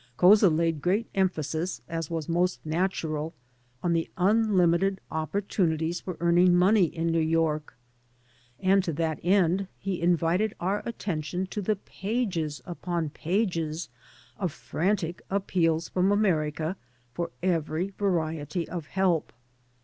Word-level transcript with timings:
Couza 0.17 0.49
laid 0.49 0.81
great 0.81 1.05
emphasis, 1.13 1.83
as 1.87 2.09
was 2.09 2.27
most 2.27 2.59
natural, 2.65 3.35
on 3.83 3.93
the 3.93 4.09
unlimited 4.17 4.99
opportunities 5.11 6.01
for 6.01 6.17
earning 6.19 6.55
money 6.55 6.85
in 6.85 7.05
New 7.05 7.19
York, 7.19 7.77
and 8.59 8.83
to 8.83 8.93
that 8.93 9.19
end 9.21 9.67
he 9.77 10.01
invited 10.01 10.55
our 10.59 10.81
attention 10.87 11.45
to 11.45 11.61
the 11.61 11.75
pages 11.75 12.63
upon 12.65 13.11
pages 13.11 13.89
of 14.39 14.51
frantic 14.51 15.21
appeals 15.29 15.87
from 15.89 16.11
America 16.11 16.77
for 17.13 17.29
every 17.43 17.89
variety 17.89 18.67
of 18.67 18.87
help. 18.87 19.31